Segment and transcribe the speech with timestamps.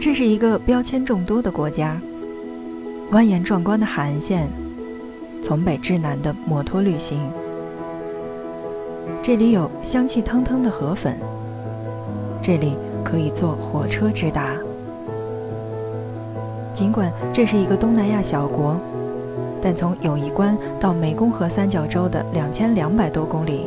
[0.00, 2.00] 这是一个标签众多的国家，
[3.10, 4.48] 蜿蜒壮观的海岸线，
[5.42, 7.18] 从北至南的摩托旅行。
[9.20, 11.18] 这里有香气腾腾的河粉，
[12.40, 14.56] 这里可以坐火车直达。
[16.72, 18.78] 尽管这是一个东南亚小国，
[19.60, 23.66] 但从友谊关到湄公河三角洲的两千两百多公里，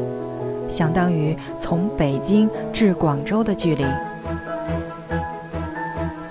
[0.69, 3.83] 相当于从北京至广州的距离。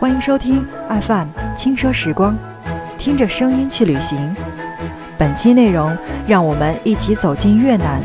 [0.01, 2.35] 欢迎收听 FM 轻奢时光，
[2.97, 4.35] 听着声音去旅行。
[5.19, 5.95] 本期内容，
[6.27, 8.01] 让我们一起走进越南，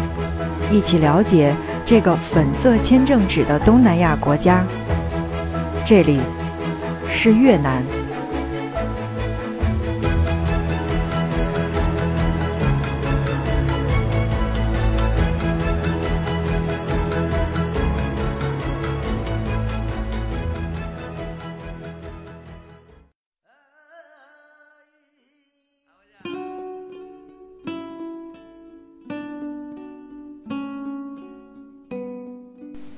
[0.70, 4.66] 一起了解这个粉色签证纸的东南亚国家。
[5.86, 6.20] 这里
[7.08, 7.82] 是越南。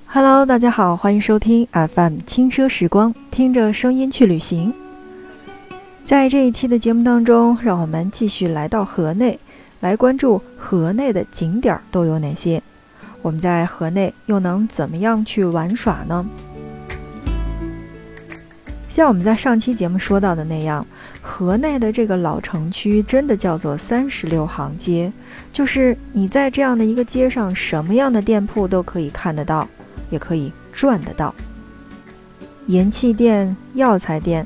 [0.10, 4.74] Hello，大家好，欢迎收听 FM 轻奢时光，听着声音去旅行。
[6.06, 9.38] 在这一期的节目当中，让我们继续来到河内，
[9.82, 12.64] 来关注河内的景点都有哪些。
[13.22, 16.26] 我们在河内又能怎么样去玩耍呢？
[18.90, 20.88] 像我们在上期节目说到的那样，
[21.22, 25.12] 河内的这个老城区真的叫做三十六行街，
[25.52, 29.68] 就是你在这样的一个街上，什么样的店铺都可以看得到。
[30.10, 31.34] 也可以赚得到。
[32.68, 34.46] 盐气店、药材店，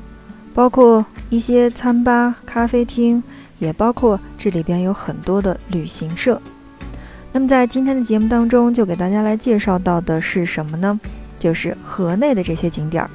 [0.54, 3.22] 包括一些餐吧、咖啡厅，
[3.58, 6.40] 也包括这里边有很多的旅行社。
[7.32, 11.00] 那么在今天的节目当中，就给大家来介绍到的是什么呢？
[11.38, 13.10] 就是河内的这些景点儿。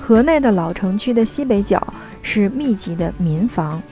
[0.00, 3.82] 河内的老城区的西北角是密集的民房，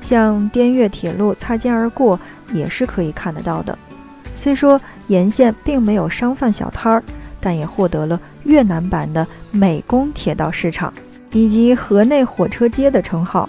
[0.00, 2.18] 像滇越铁路擦肩而过
[2.52, 3.76] 也是可以看得到的。
[4.34, 7.02] 虽说沿线并没有商贩小摊儿，
[7.40, 10.92] 但也获得了越南版的美工铁道市场
[11.32, 13.48] 以及河内火车街的称号。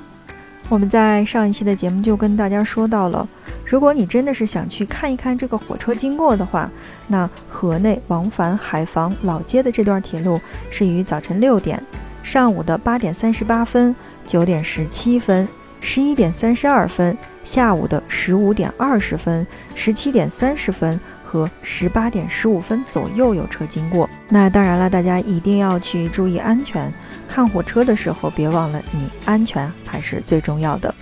[0.70, 3.28] 我们在上一期的节目就跟大家说到了，
[3.66, 6.70] 如果你真的是想去看一看这个火车经过的话，
[7.08, 10.40] 那河内往返海防老街的这段铁路
[10.72, 11.82] 是于早晨六点、
[12.24, 13.94] 上午的八点三十八分、
[14.26, 15.48] 九点十七分、
[15.82, 17.16] 十一点三十二分。
[17.44, 20.98] 下午的十五点二十分、十七点三十分
[21.34, 24.08] 和十八点十五分左右有车经过。
[24.30, 26.94] 那当然了，大家一定要去注意安全。
[27.28, 30.94] 看火车的时候，别忘了你安全才是最重要的。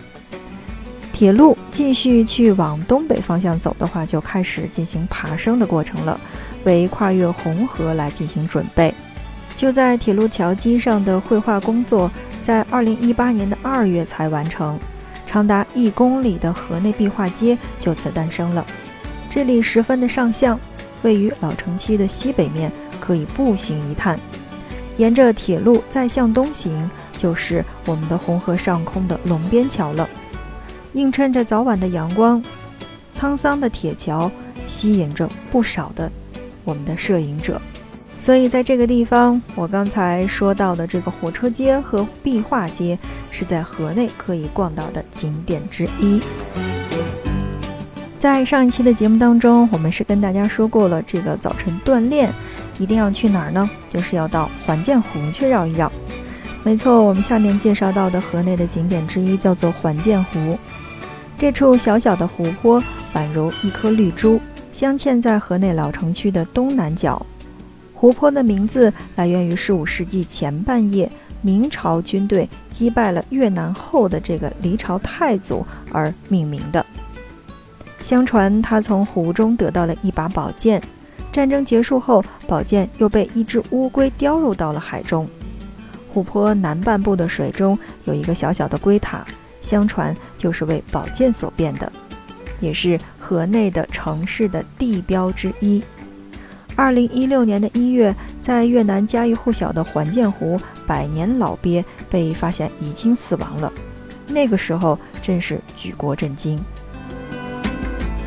[1.11, 6.17] 铁路继续去往东北方向走的话，就开始进行爬升的过程了，
[6.63, 8.93] 为跨越红河来进行准备。
[9.57, 12.09] 就在铁路桥基上的绘画工作，
[12.41, 14.79] 在二零一八年的二月才完成。
[15.27, 18.65] 长达一公里的河内壁画街就此诞生了。
[19.31, 20.59] 这里十分的上相，
[21.03, 22.69] 位于老城区的西北面，
[22.99, 24.19] 可以步行一探。
[24.97, 30.07] 沿着铁路再向东行，就是我们的红河上空的龙边桥了。
[30.93, 32.43] 映衬着早晚的阳光，
[33.15, 34.29] 沧桑的铁桥
[34.67, 36.11] 吸引着不少的
[36.65, 37.59] 我们的摄影者。
[38.19, 42.99] 所以，在这个地方，我刚才说到的这个火车街和壁画街，
[43.31, 46.19] 是在河内可以逛到的景点之一。
[48.21, 52.31] 在上一期的节目当中，我们是跟大家说过了，这个早晨锻炼
[52.77, 53.67] 一定要去哪儿呢？
[53.91, 55.91] 就是要到环建湖去绕一绕。
[56.63, 60.55] 没错，我们下面介绍到的河内的景点之一叫做环建湖。
[61.39, 62.79] 这处小小的湖泊
[63.15, 64.39] 宛如一颗绿珠，
[64.71, 67.25] 镶嵌在河内老城区的东南角。
[67.95, 71.11] 湖泊的名字来源于15世纪前半叶
[71.41, 76.85] 明朝军队击败了越南后的这个黎朝太祖而命名的。
[78.03, 80.81] 相传他从湖中得到了一把宝剑，
[81.31, 85.27] 战争结束后，宝剑又被一只乌龟叼入到了海中。
[86.13, 89.25] 湖泊南半部的水中有一个小小的龟塔，
[89.61, 91.89] 相传就是为宝剑所变的，
[92.59, 95.81] 也是河内的城市的地标之一。
[96.75, 103.71] 二零一六年的一月，在越南家喻户晓的环建湖百年老鳖被发现已经死亡了，
[104.27, 106.59] 那个时候真是举国震惊。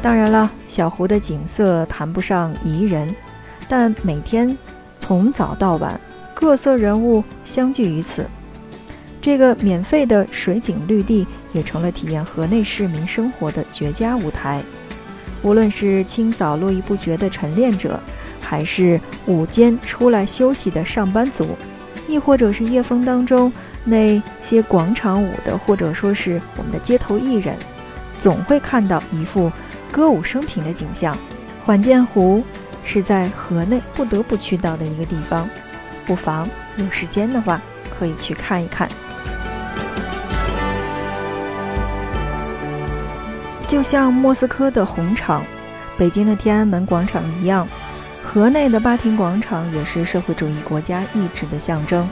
[0.04, 3.16] 当然了，小湖的景色谈不上宜人，
[3.66, 4.54] 但每天
[4.98, 5.98] 从早到晚，
[6.34, 8.26] 各色人物相聚于此，
[9.22, 14.60] 这个免费的水景绿地也成了体验河内市民生活的绝佳舞台。
[15.40, 17.98] 无论是清早络绎不绝的晨练者，
[18.42, 21.56] 还是午间出来休息的上班族，
[22.06, 23.50] 亦或者是夜风当中
[23.84, 27.56] 那些广场舞的，或者说是我们的街头艺人，
[28.20, 29.50] 总会看到一副
[29.94, 31.16] 歌舞升平的景象。
[31.64, 32.42] 缓剑湖
[32.84, 35.48] 是在河内不得不去到的一个地方，
[36.04, 37.62] 不妨有时间的话
[37.96, 38.88] 可以去看一看。
[43.68, 45.44] 就像莫斯科的红场、
[45.96, 47.66] 北京的天安门广场一样，
[48.20, 52.08] 河内的巴亭广场也是社会主义国家意志的象征。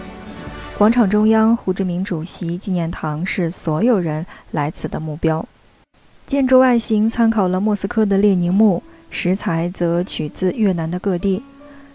[0.79, 5.45] 广场中央，胡志明主席纪念堂是所有人来此的目标。
[6.33, 11.43] 建筑外形参考了莫斯科的列宁墓，石材则取自越南的各地。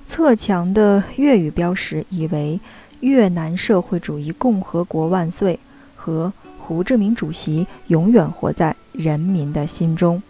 [0.06, 2.60] 侧墙的粤语标识以为
[3.02, 5.60] “越南社会主义共和国万岁”
[5.98, 6.32] 和。
[6.60, 10.22] 胡志明主席永远活在人民的心中。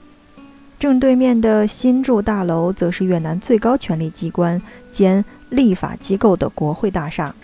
[0.80, 4.62] 正对面的新筑大楼，则是越南最高权力机关
[4.94, 7.36] 兼立法机构的国会大厦。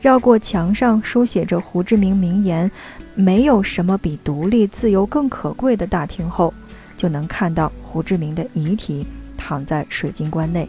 [0.00, 2.68] 绕过墙上书写着胡志明名言
[3.18, 6.54] “没有什么比独立自由更可贵”的大厅后，
[6.96, 9.04] 就能看到胡志明的遗体
[9.36, 10.68] 躺在水晶棺内。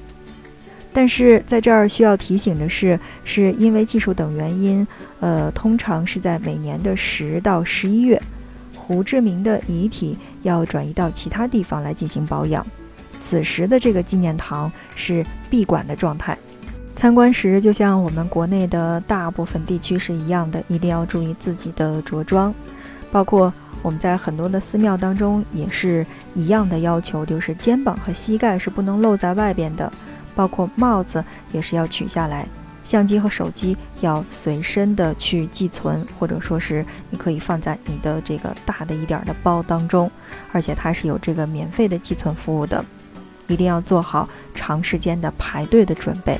[0.92, 4.86] 但是在这儿需要提醒的是，是因为技术等原因，
[5.20, 8.20] 呃，通常是在每年的十到十一月，
[8.76, 12.66] 胡志明的遗体要转移到其他地方来进行保养。
[13.20, 16.36] 此时的这个纪念堂是闭馆的状态。
[17.00, 22.54] 参观时，就像我们国内的大部分地区是一样的，一定要注意自己的着装，
[23.10, 26.06] 包括我们在很多的寺庙当中也是
[26.36, 29.90] 一样的要求，就是肩膀和膝盖是不能露在外边的。
[30.36, 31.24] 包括帽子
[31.54, 32.46] 也是要取下来，
[32.84, 40.12] 相机和手机要随身的去寄存，或者说是你可以放在你的这个大的一点的包当中，
[40.52, 42.84] 而且它是有这个免费的寄存服务的，
[43.48, 46.38] 一定要做好长时间的排队的准备。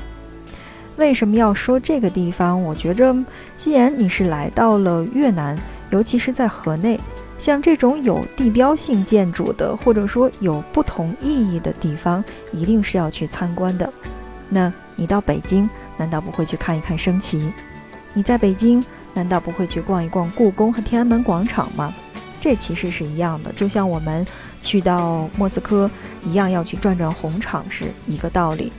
[1.00, 2.62] 为什么要说这个地方？
[2.62, 3.16] 我觉着，
[3.56, 5.56] 既然你是来到了越南，
[5.88, 7.00] 尤其是在河内。
[7.38, 13.90] 像这种有地标性建筑的，或者说有不同意义的地方，一定是要去参观的。
[14.50, 17.50] 那你到北京，难道不会去看一看升旗？
[18.12, 21.94] 你在北京，难道不会去逛一逛故宫和天安门广场吗？
[22.42, 24.26] 这其实是一样的，就像我们
[24.62, 25.90] 去到莫斯科
[26.26, 28.70] 一样，要去转转红场是一个道理。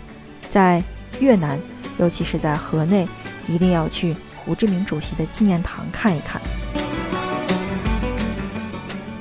[0.51, 0.83] 在
[1.19, 1.59] 越南，
[2.01, 3.07] 尤其是在河内，
[3.47, 6.41] 一定要去胡志明主席的纪念堂看一看。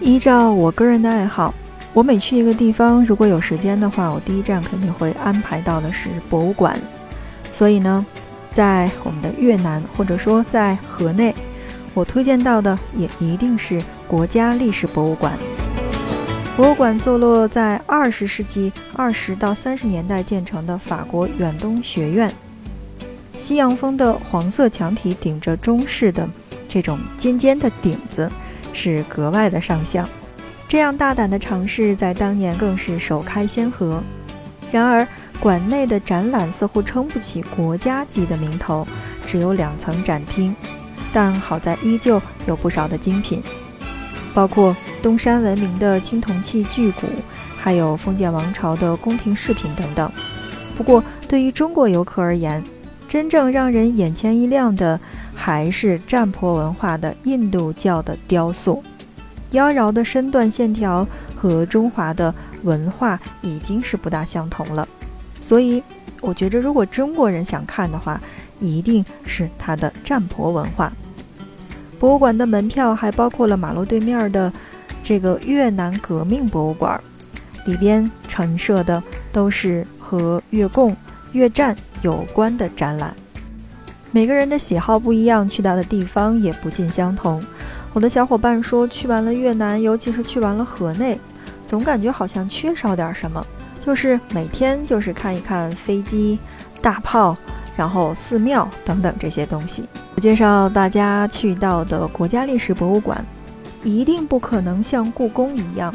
[0.00, 1.55] 依照我个人的爱好，
[1.93, 6.81] 我每去一个地方，如果有时间的话，我第一站肯定会安排到的是博物馆。
[7.53, 8.05] 所以呢，
[8.50, 11.35] 在我们的越南或者说在河内，
[11.93, 13.79] 我推荐到的也一定是
[14.09, 15.38] 国家历史博物馆。
[16.56, 22.32] 博物馆坐落在二十世纪二十到三十年代建成的法国远东学院，
[23.50, 26.25] 西洋风的黄色墙体顶着中式的
[26.69, 28.31] 这种尖尖的顶子。
[28.73, 30.08] 是格外的上相，
[30.69, 34.00] 这样大胆的尝试在当年更是首开先河。
[34.70, 35.05] 然而，
[35.41, 38.87] 馆内的展览似乎撑不起国家级的名头，
[39.26, 40.55] 只有两层展厅，
[41.12, 43.43] 但好在依旧有不少的精品，
[44.32, 47.08] 包括东山闻名的青铜器巨鼓，
[47.58, 50.08] 还有封建王朝的宫廷饰品等等。
[50.76, 52.62] 不过，对于中国游客而言，
[53.10, 54.98] 真正让人眼前一亮的。
[55.32, 58.84] 还是占婆文化的印度教的雕塑，
[59.52, 64.86] 妖娆的身段线条和中华的文化已经是不大相同了。
[65.40, 65.82] 所以，
[66.20, 68.20] 我觉着如果中国人想看的话，
[68.60, 70.93] 一定是它的占婆文化。
[71.98, 74.52] 博物馆的门票还包括了马路对面的
[75.02, 77.00] 这个越南革命博物馆，
[77.64, 79.02] 里边陈设的
[79.32, 80.94] 都是和越共、
[81.32, 83.14] 越战有关的展览。
[84.12, 87.42] 每个人的喜好不一样，去到的地方也不尽相同。
[87.92, 91.19] 我的小伙伴说，去完了越南，尤其是去完了河内，
[91.66, 93.44] 总感觉好像缺少点什么，
[93.80, 96.38] 就是每天就是看一看飞机、
[96.80, 97.36] 大炮，
[97.76, 99.84] 然后寺庙等等这些东西。
[100.16, 103.24] 我介绍大家去到的国家历史博物馆，
[103.84, 105.94] 一定不可能像故宫一样，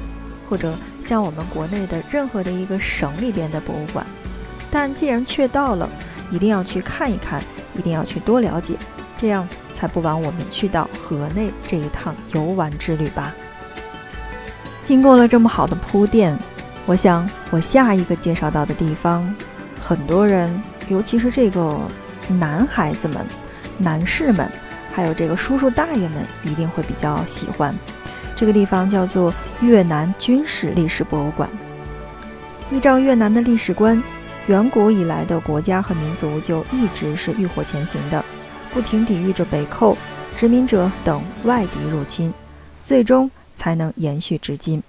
[0.49, 4.05] 或者像我们国内的任何的一个省里边的博物馆。
[4.75, 5.89] 但既然去到了，
[6.29, 7.41] 一定要去看一看。
[7.77, 8.73] 一定要去多了解，
[9.17, 13.33] 这样才不枉我们去到河内这一趟游玩之旅吧。
[14.85, 16.37] 经过了这么好的铺垫，
[16.85, 19.35] 我想我下一个介绍到的地方，
[19.81, 21.77] 很多人，尤其是这个
[22.29, 23.17] 男孩子们、
[23.77, 24.49] 男士们，
[24.93, 27.75] 还有这个叔叔大爷们，一定会比较喜欢。
[28.37, 31.49] 这个地方叫做越南军事历史博物馆。
[32.71, 34.01] 依照越南的历史观。
[34.47, 38.23] 远古以来的国家和民族就一直是浴火前行的，
[38.71, 39.97] 不停抵御着北寇、
[40.37, 42.31] 殖民者等外敌入侵，
[42.83, 44.83] 最终才能延续至今。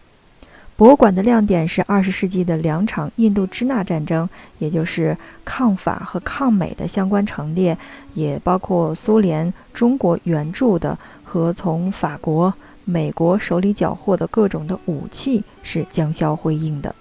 [0.76, 7.78] 博物馆的亮点是二十世纪的两场印度支那战争，也就是抗法和抗美的相关陈列，
[8.12, 12.52] 也包括苏联、中国援助的和从法国、
[12.84, 16.94] 美国手里缴获的各种的武器是将销辉映的，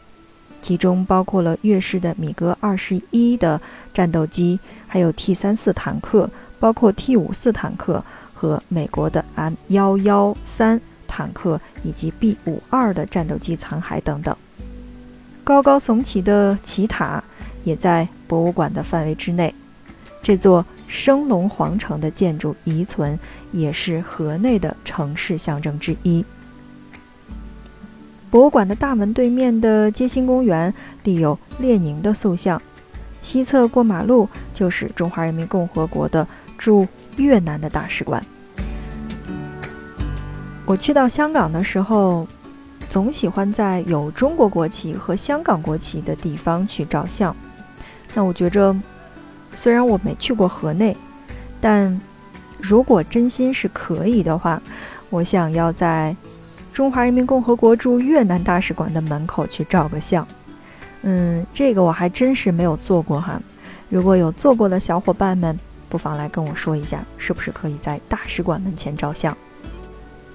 [0.65, 3.61] 其中包括了越式的米格二十一的
[3.93, 6.27] 战斗机，还有 T 三四坦克，
[6.59, 8.03] 包括 T 五四坦克
[8.33, 10.81] 和美国的 M 幺幺三。
[11.07, 14.35] 坦克以及 B 五二的战斗机残骸等等，
[15.45, 17.23] 高高耸起的奇塔
[17.63, 19.53] 也在博物馆的范围之内。
[20.21, 23.17] 这座升龙皇城的建筑遗存
[23.51, 26.25] 也是河内的城市象征之一。
[28.29, 32.61] 博物馆的大门对面的街心公园立有列宁的塑像，
[33.21, 36.27] 西侧过马路就是中华人民共和国的
[36.57, 38.23] 驻越南的大使馆。
[40.65, 42.27] 我去到香港的时候，
[42.89, 47.33] 总喜欢在有中国国旗和香港国旗的地方去照相。
[48.13, 48.75] 那我觉着，
[49.53, 50.97] 虽然我没去过河内，
[51.61, 52.01] 但
[52.59, 54.61] 如果真心是可以的话，
[55.09, 56.15] 我想要在
[56.75, 60.27] 中华人民共和国驻越南大使馆的门口去照个相。
[61.03, 63.41] 嗯，这个我还真是没有做过哈。
[63.87, 69.35] 如果有做过的小伙伴们，不妨来跟我说一下，是不是可以在大使馆门前照相？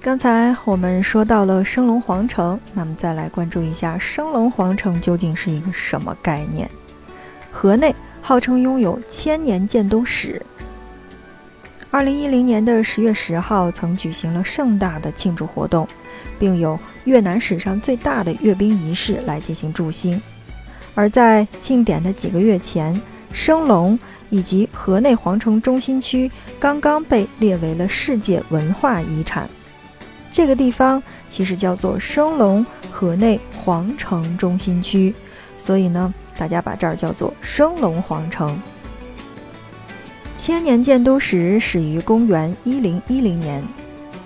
[0.01, 6.67] 刚才我们说到了升龙皇城，那么再来关注一下升龙皇城究竟是一个什么概念？
[7.51, 10.43] 河内号称拥有千年建都史。
[11.91, 15.85] 二零一零年的十月十号，曾举行了盛大的庆祝活动，
[16.39, 20.19] 并有越南史上最大的阅兵仪式来进行祝兴。
[20.95, 22.99] 而在庆典的几个月前，
[23.33, 29.49] 升龙以及河内皇城中心区刚刚被列为了世界文化遗产。
[30.31, 35.13] 这个地方其实叫做升龙河内皇城中心区，
[35.57, 38.57] 所以呢，大家把这儿叫做升龙皇城。
[40.41, 43.63] 千年建都史始于公元一零一零年，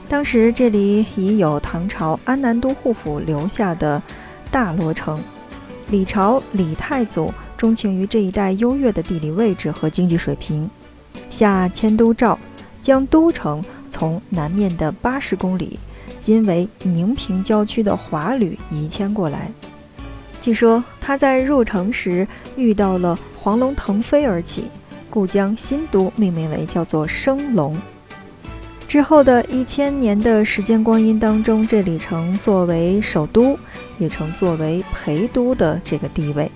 [0.07, 4.01] 当时这里已有唐朝安南都护府留下的
[4.49, 5.21] 大罗城。
[5.89, 10.69] 李朝李太祖钟情于这一带优越的地理位置和经济水平，
[11.29, 12.39] 下迁都诏，
[12.81, 15.77] 将都城从南面的八十公里。
[16.21, 19.51] 今为宁平郊区的华旅移迁过来。
[20.39, 24.63] 据说他在入城时遇到了黄龙腾飞而起，
[25.15, 27.73] 故将新都命名为叫做升龙。
[28.85, 33.57] 之后的一千年的时间光阴当中，这里曾作为首都，
[33.97, 36.51] 也曾作为陪都的这个地位，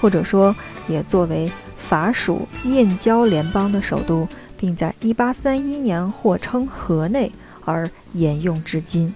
[0.00, 0.52] 或者说
[0.88, 1.48] 也作为
[1.78, 4.26] 法属印交联邦的首都，
[4.58, 7.30] 并在一八三一年或称河内。
[7.64, 9.14] 而沿用至今，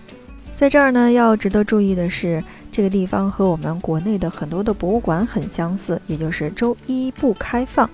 [0.57, 2.43] 在这儿呢，要值得注意的是，
[2.73, 7.91] 这个地方和我们国内的很多的博物馆很相似，也就是周一不开放，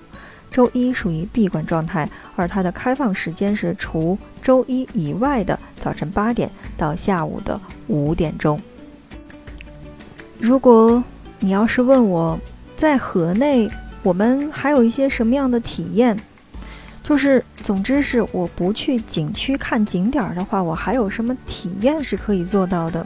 [0.55, 8.57] 周一属于闭馆状态，而它的开放时间是除周一以外的早晨八点到下午的五点钟。
[10.39, 11.03] 如果
[11.41, 12.39] 你要是问我
[12.77, 13.69] 在河内，
[14.01, 16.17] 我们还有一些什么样的体验？
[17.03, 23.05] 就是，总之是我不去景区看景点的话，我还有什么体验是可以做到的？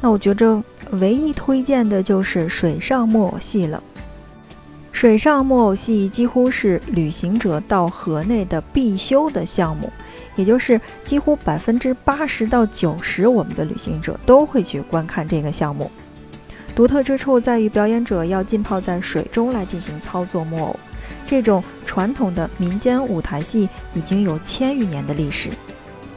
[0.00, 0.62] 那我觉着
[0.92, 3.82] 唯一推荐的就是水上木偶戏了。
[5.02, 9.92] 水上木偶戏几乎是旅行者到河内的必修的项目，
[10.36, 15.90] 也就是几乎百分之八十到九十我们的旅行者都会去观看这个项目。
[16.72, 20.76] 独特之处在于表演者要浸泡在水中来进行操作木偶。
[21.26, 25.50] 这种传统的民间舞台戏已经有千余年的历史。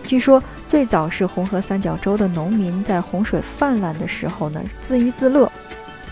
[0.03, 5.51] 据说最早是红河三角洲的农民在洪水泛滥的时候呢自娱自乐，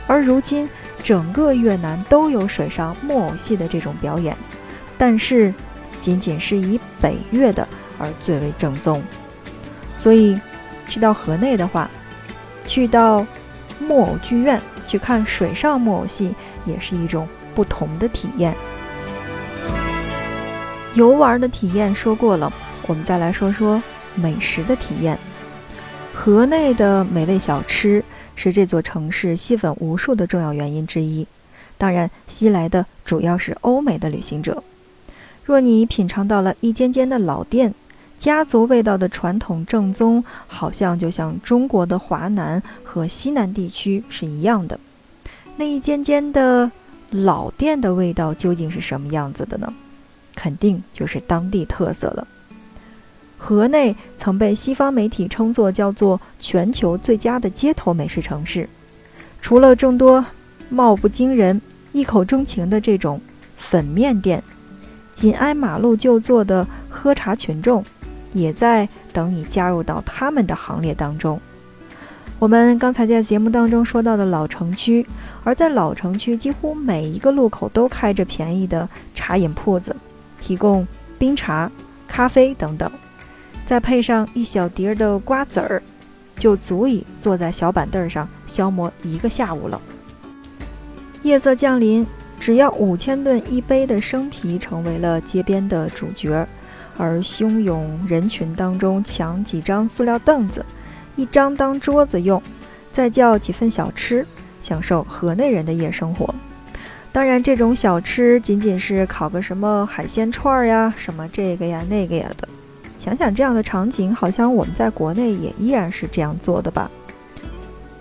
[0.08, 0.68] 而如今
[1.04, 4.36] 整个越南都有水上木偶戏的这种表演，
[4.98, 5.54] 但是
[6.00, 7.68] 仅仅是以北越的
[8.00, 9.04] 而最为正宗。
[9.98, 10.40] 所以
[10.88, 11.90] 去到河内的话，
[12.66, 13.26] 去到
[13.80, 16.34] 木偶剧院去看水上木偶戏
[16.66, 18.56] 也是一种不同的体验。
[20.94, 22.52] 游玩的体验说过了，
[22.88, 23.82] 我们再来说说
[24.16, 25.18] 美食的体验。
[26.14, 28.04] 河内的美味小吃
[28.36, 31.26] 是这座城市吸粉无数的重要原因之一。
[31.78, 34.64] 当然，吸来的主要是欧美的旅行者。
[35.44, 37.74] 若你品尝到了一间间的老店，
[38.20, 44.80] 家族味道的传统正宗，好像就像中国的华南和西南地区是一样的。
[45.58, 46.72] 那一间间的
[47.10, 49.74] 老店的味道究竟是什么样子的呢？
[50.36, 52.28] 肯定就是当地特色了。
[53.46, 58.70] 河内曾被西方媒体称作叫做全球最佳的街头美食城市，
[59.42, 60.26] 除了众多
[60.70, 63.20] 貌不惊人、一口钟情的这种
[63.58, 64.42] 粉面店，
[65.14, 67.84] 紧挨马路就坐的喝茶群众，
[68.32, 71.38] 也在等你加入到他们的行列当中。
[72.40, 75.06] 我们刚才在节目当中说到的老城区，
[75.44, 79.94] 而在老城区几乎每一个路口都开着便宜的茶饮铺子。
[80.42, 81.70] 提供冰茶、
[82.08, 82.90] 咖啡等等，
[83.66, 85.82] 再配上一小碟儿的瓜子儿，
[86.38, 89.82] 就足以坐在小板凳上消磨一个下午了。
[91.22, 92.06] 夜色降临，
[92.40, 96.46] 只要五千吨一杯的生啤成为了街边的主角，
[96.98, 100.66] 而汹涌人群当中抢几张塑料凳子，
[101.16, 102.44] 一张当桌子用，
[102.92, 104.28] 再叫几份小吃，
[104.62, 106.36] 享受河内人的夜生活。
[107.14, 112.50] 当然，这种小吃仅仅是烤个什么海鲜串儿呀，什么这个呀那个呀的。
[113.04, 116.90] 想想这样的场景，好像我们在国内也依然是这样做的吧？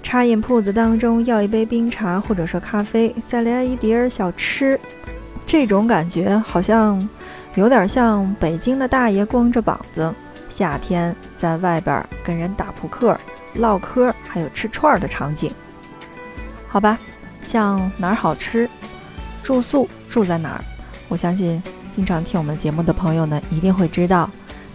[0.01, 4.79] 茶饮铺子当中要一杯冰茶或者说咖啡，再来一碟儿小吃，
[5.45, 7.09] 这种感觉好像
[7.57, 10.15] 有点像北京的大爷光着膀子，
[10.49, 13.19] 夏天在外边跟人打扑克、
[13.55, 15.51] 唠嗑，还有吃串儿的场景。
[16.69, 16.97] 好吧，
[17.49, 18.71] 像哪儿好吃？
[19.43, 20.65] 住宿住在哪儿？
[21.09, 21.61] 我相信
[21.97, 24.31] 经常听我们节目的朋友呢，一定会知道。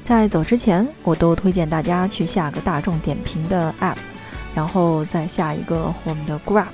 [0.08, 3.98] 在走之前，我都推荐大家去下个大众点评的 app，
[4.56, 6.68] 然后再下一个我们的 Grab，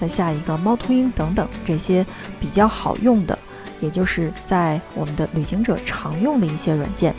[0.00, 2.06] 再下一个猫头鹰等等这些
[2.38, 3.36] 比较好用的，
[3.80, 7.12] 也就是在我们的旅行者常用的一些软件。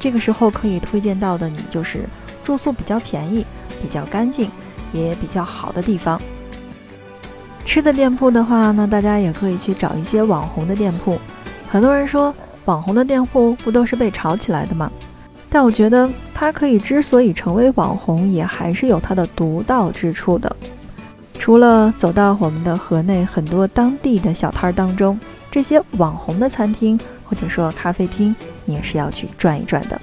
[0.00, 2.00] 这个时候可以推荐到的，你就是
[2.42, 3.46] 住宿比较便宜、
[3.80, 4.50] 比较干净、
[4.92, 6.20] 也比较好的地方。
[7.64, 11.20] 吃的店铺的话呢，大家也可以去找一些网红的店铺。
[11.70, 12.34] 很多人说
[12.68, 14.92] 网红的店铺不都是被炒起来的吗？
[15.48, 20.54] 但我觉得它可以之所以成为网红，也还是有它的独到之处的。
[21.38, 25.18] 除了走到我们的河内很多当地的小摊儿当中，
[25.50, 29.98] 这些网红的餐厅或者说咖啡厅，你也是要去转一转的。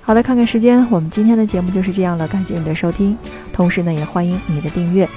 [0.00, 2.28] 好的，看看时间，我们今天的节目就是这样了。
[2.28, 3.18] 感谢你的收听，
[3.52, 5.08] 同时呢，也欢迎你的订阅。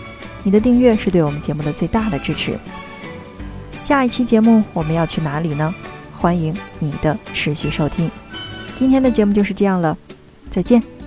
[0.42, 2.58] 你的订阅是对我们节目的最大的支持。
[3.84, 5.72] 下一期节目我们要去哪里呢？
[6.22, 8.10] 欢迎你的持续收听。
[8.78, 9.98] 今天的节目就是这样了，
[10.52, 11.01] 再见。